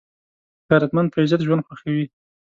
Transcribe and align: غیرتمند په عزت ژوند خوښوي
غیرتمند 0.69 1.07
په 1.11 1.17
عزت 1.23 1.41
ژوند 1.47 1.65
خوښوي 1.67 2.05